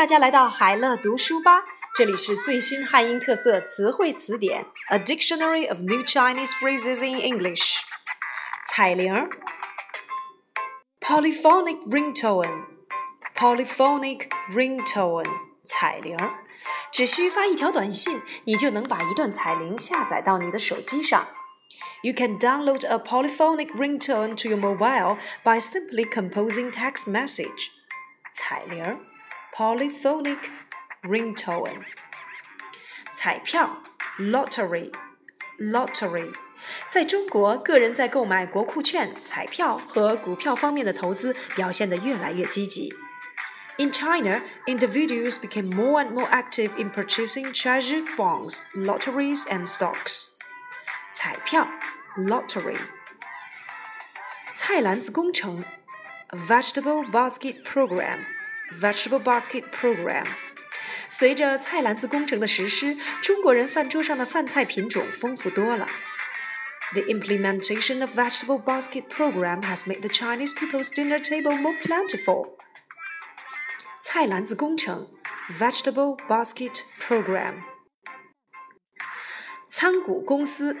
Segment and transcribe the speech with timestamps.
[0.00, 1.64] 大家来到海乐读书吧，
[1.94, 7.78] 这里是最新汉音特色词汇词典，A Dictionary of New Chinese Phrases in English。
[8.68, 9.26] 彩铃，
[11.00, 15.24] polyphonic ringtone，polyphonic ringtone，
[15.64, 16.14] 彩铃，
[16.92, 21.26] 只需发一条短信，你就能把一段彩铃下载到你的手机上。
[22.02, 27.70] You can download a polyphonic ringtone to your mobile by simply composing text message.
[28.30, 29.00] 彩铃
[29.60, 30.38] polyphonic
[31.02, 31.84] ringtone.
[33.14, 33.82] 彩票
[34.18, 34.92] lottery
[35.58, 36.32] lottery.
[36.90, 42.92] 在中国，个人在购买国库券、彩票和股票方面的投资表现得越来越积极。
[43.78, 50.30] In China, individuals became more and more active in purchasing treasury bonds, lotteries, and stocks.
[51.12, 51.68] 彩票
[52.16, 52.78] lottery，
[54.54, 55.62] 菜篮子工程
[56.30, 58.20] vegetable basket program
[58.72, 60.26] vegetable basket program。
[61.08, 65.88] 随着菜篮子工程的实施，中国人饭桌上的饭菜品种丰富多了。
[66.92, 72.56] The implementation of vegetable basket program has made the Chinese people's dinner table more plentiful.
[74.02, 75.08] 菜篮子工程
[75.58, 77.54] vegetable basket program。
[79.68, 80.76] 参股公司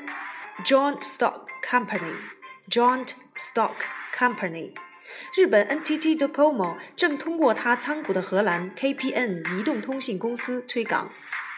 [0.64, 3.74] Joint Stock Company，Joint Stock
[4.16, 4.74] Company，
[5.34, 11.10] 日本 NTT Docomo 正通过它参股的荷兰 KPN 移动通信公司推广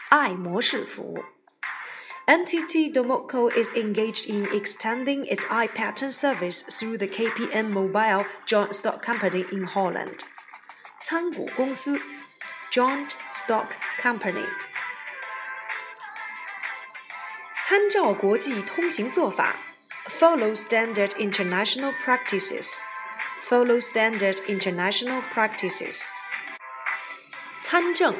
[0.09, 1.23] i 模式服务。
[2.25, 9.03] NTT Docomo is engaged in extending its i pattern service through the KPN Mobile Joint Stock
[9.03, 10.19] Company in Holland。
[10.99, 11.99] 参股公司
[12.71, 13.67] Joint Stock
[13.99, 14.45] Company。
[17.67, 19.55] 参照国际通行做法，
[20.07, 22.81] follow standard international practices。
[23.43, 26.09] follow standard international practices。
[27.59, 28.15] 参政、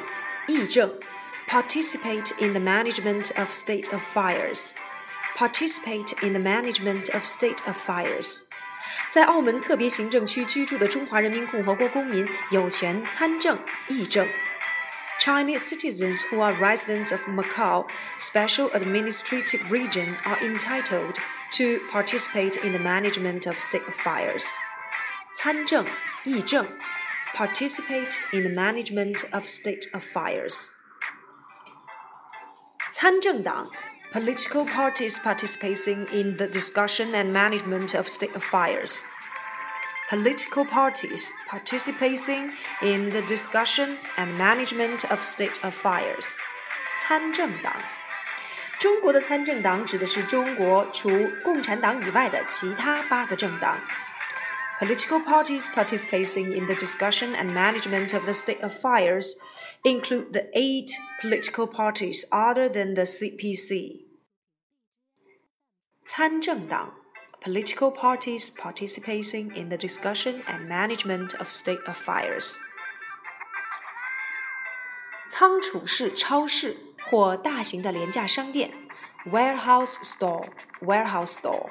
[0.46, 0.98] 议政，
[1.48, 8.42] participate in the management of state affairs。participate in the management of state affairs。
[9.10, 13.58] 在澳门特别行政区居住的中华人民共和国公民有权参政、
[13.88, 14.28] 议政。
[15.18, 17.86] Chinese citizens who are residents of Macau
[18.18, 21.18] Special Administrative Region are entitled
[21.52, 24.46] to participate in the management of state affairs.
[25.34, 25.86] 参政、
[26.24, 26.66] 议政
[27.34, 30.70] participate in the management of state affairs.
[32.92, 33.68] 参政党
[34.12, 39.02] political parties participating in the discussion and management of state affairs
[40.10, 42.50] political parties participating
[42.82, 46.38] in the discussion and management of state affairs。
[46.98, 47.72] 参政党，
[48.80, 51.08] 中国的参政党指的是中国除
[51.44, 53.78] 共产党以外的其他八个政党。
[54.78, 59.36] Political parties participating in the discussion and management of the state affairs
[59.84, 64.06] include the eight political parties other than the CPC.
[66.04, 66.94] 参政党
[67.42, 72.56] political parties participating in the discussion and management of state affairs.
[75.26, 76.76] 仓储式超市
[77.08, 78.72] 或大型的廉价商店，
[79.26, 81.68] warehouse store，warehouse store。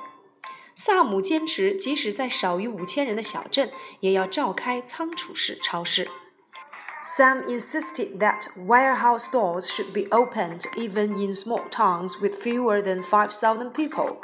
[0.75, 3.71] 萨姆坚持，即使在少于五千人的小镇，
[4.01, 6.09] 也要召开仓储式超市。
[7.05, 13.71] Sam insisted that warehouse stores should be opened even in small towns with fewer than 5,000
[13.73, 14.17] people.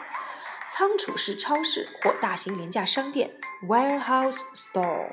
[0.69, 3.39] 仓储式超市或大型廉价商店
[3.69, 5.13] （warehouse store）。